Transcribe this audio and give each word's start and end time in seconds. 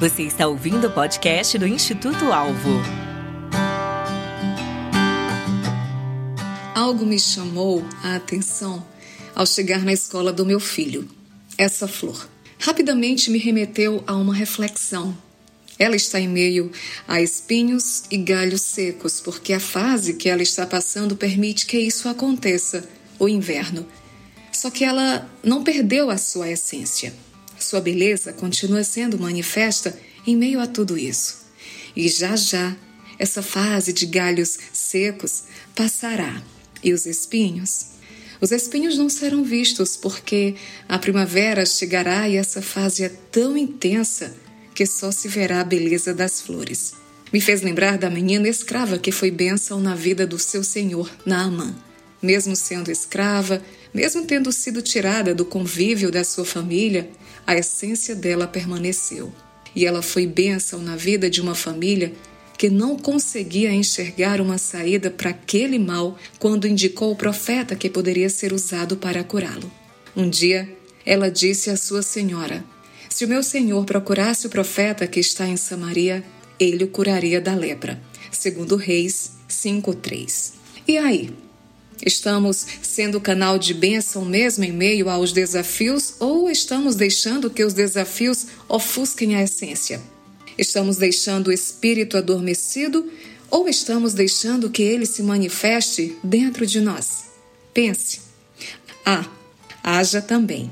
Você 0.00 0.22
está 0.22 0.46
ouvindo 0.46 0.86
o 0.86 0.92
podcast 0.92 1.58
do 1.58 1.66
Instituto 1.66 2.26
Alvo. 2.26 2.70
Algo 6.72 7.04
me 7.04 7.18
chamou 7.18 7.84
a 8.04 8.14
atenção 8.14 8.86
ao 9.34 9.44
chegar 9.44 9.84
na 9.84 9.92
escola 9.92 10.32
do 10.32 10.46
meu 10.46 10.60
filho. 10.60 11.08
Essa 11.58 11.88
flor 11.88 12.28
rapidamente 12.60 13.28
me 13.28 13.38
remeteu 13.38 14.04
a 14.06 14.14
uma 14.14 14.32
reflexão. 14.32 15.18
Ela 15.80 15.96
está 15.96 16.20
em 16.20 16.28
meio 16.28 16.70
a 17.08 17.20
espinhos 17.20 18.04
e 18.08 18.18
galhos 18.18 18.62
secos, 18.62 19.20
porque 19.20 19.52
a 19.52 19.58
fase 19.58 20.14
que 20.14 20.28
ela 20.28 20.42
está 20.42 20.64
passando 20.64 21.16
permite 21.16 21.66
que 21.66 21.76
isso 21.76 22.08
aconteça, 22.08 22.88
o 23.18 23.28
inverno. 23.28 23.84
Só 24.52 24.70
que 24.70 24.84
ela 24.84 25.28
não 25.42 25.64
perdeu 25.64 26.08
a 26.08 26.16
sua 26.16 26.48
essência. 26.48 27.12
Sua 27.68 27.82
beleza 27.82 28.32
continua 28.32 28.82
sendo 28.82 29.18
manifesta 29.18 29.94
em 30.26 30.34
meio 30.34 30.58
a 30.58 30.66
tudo 30.66 30.96
isso. 30.96 31.44
E 31.94 32.08
já 32.08 32.34
já, 32.34 32.74
essa 33.18 33.42
fase 33.42 33.92
de 33.92 34.06
galhos 34.06 34.58
secos 34.72 35.42
passará. 35.76 36.42
E 36.82 36.94
os 36.94 37.04
espinhos? 37.04 37.88
Os 38.40 38.52
espinhos 38.52 38.96
não 38.96 39.10
serão 39.10 39.44
vistos 39.44 39.98
porque 39.98 40.54
a 40.88 40.98
primavera 40.98 41.66
chegará 41.66 42.26
e 42.26 42.36
essa 42.36 42.62
fase 42.62 43.04
é 43.04 43.10
tão 43.10 43.54
intensa 43.54 44.34
que 44.74 44.86
só 44.86 45.12
se 45.12 45.28
verá 45.28 45.60
a 45.60 45.64
beleza 45.64 46.14
das 46.14 46.40
flores. 46.40 46.94
Me 47.30 47.38
fez 47.38 47.60
lembrar 47.60 47.98
da 47.98 48.08
menina 48.08 48.48
escrava 48.48 48.98
que 48.98 49.12
foi 49.12 49.30
bênção 49.30 49.78
na 49.78 49.94
vida 49.94 50.26
do 50.26 50.38
seu 50.38 50.64
senhor, 50.64 51.10
Naamã. 51.26 51.76
Mesmo 52.22 52.56
sendo 52.56 52.90
escrava, 52.90 53.62
mesmo 53.92 54.24
tendo 54.24 54.52
sido 54.52 54.82
tirada 54.82 55.34
do 55.34 55.44
convívio 55.44 56.10
da 56.10 56.24
sua 56.24 56.44
família, 56.44 57.10
a 57.46 57.56
essência 57.56 58.14
dela 58.14 58.46
permaneceu. 58.46 59.32
E 59.74 59.86
ela 59.86 60.02
foi 60.02 60.26
bênção 60.26 60.80
na 60.80 60.96
vida 60.96 61.30
de 61.30 61.40
uma 61.40 61.54
família 61.54 62.12
que 62.58 62.68
não 62.68 62.98
conseguia 62.98 63.72
enxergar 63.72 64.40
uma 64.40 64.58
saída 64.58 65.10
para 65.10 65.30
aquele 65.30 65.78
mal 65.78 66.18
quando 66.40 66.66
indicou 66.66 67.12
o 67.12 67.16
profeta 67.16 67.76
que 67.76 67.88
poderia 67.88 68.28
ser 68.28 68.52
usado 68.52 68.96
para 68.96 69.22
curá-lo. 69.22 69.70
Um 70.16 70.28
dia, 70.28 70.68
ela 71.06 71.30
disse 71.30 71.70
à 71.70 71.76
sua 71.76 72.02
senhora: 72.02 72.64
Se 73.08 73.24
o 73.24 73.28
meu 73.28 73.42
senhor 73.42 73.84
procurasse 73.84 74.48
o 74.48 74.50
profeta 74.50 75.06
que 75.06 75.20
está 75.20 75.46
em 75.46 75.56
Samaria, 75.56 76.24
ele 76.58 76.84
o 76.84 76.88
curaria 76.88 77.40
da 77.40 77.54
lepra. 77.54 78.02
Segundo 78.32 78.74
Reis 78.74 79.32
5:3. 79.48 80.54
E 80.86 80.98
aí? 80.98 81.30
Estamos 82.04 82.66
sendo 82.80 83.20
canal 83.20 83.58
de 83.58 83.74
bênção 83.74 84.24
mesmo 84.24 84.64
em 84.64 84.72
meio 84.72 85.08
aos 85.08 85.32
desafios 85.32 86.14
ou 86.20 86.48
estamos 86.50 86.94
deixando 86.94 87.50
que 87.50 87.64
os 87.64 87.72
desafios 87.72 88.46
ofusquem 88.68 89.34
a 89.34 89.42
essência? 89.42 90.00
Estamos 90.56 90.96
deixando 90.96 91.48
o 91.48 91.52
espírito 91.52 92.16
adormecido 92.16 93.10
ou 93.50 93.68
estamos 93.68 94.12
deixando 94.12 94.70
que 94.70 94.82
ele 94.82 95.06
se 95.06 95.22
manifeste 95.22 96.16
dentro 96.22 96.66
de 96.66 96.80
nós? 96.80 97.24
Pense. 97.72 98.20
Ah, 99.04 99.24
haja 99.82 100.20
também. 100.20 100.70